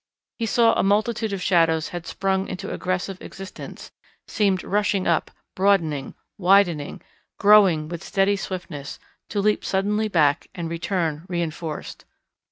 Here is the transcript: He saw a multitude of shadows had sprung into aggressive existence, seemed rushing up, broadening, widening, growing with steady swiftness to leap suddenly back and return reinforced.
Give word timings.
He 0.39 0.47
saw 0.47 0.73
a 0.73 0.81
multitude 0.81 1.31
of 1.31 1.43
shadows 1.43 1.89
had 1.89 2.07
sprung 2.07 2.47
into 2.47 2.73
aggressive 2.73 3.21
existence, 3.21 3.91
seemed 4.27 4.63
rushing 4.63 5.05
up, 5.05 5.29
broadening, 5.55 6.15
widening, 6.39 7.03
growing 7.37 7.87
with 7.87 8.03
steady 8.03 8.35
swiftness 8.35 8.97
to 9.29 9.39
leap 9.39 9.63
suddenly 9.63 10.07
back 10.07 10.47
and 10.55 10.71
return 10.71 11.25
reinforced. 11.27 12.05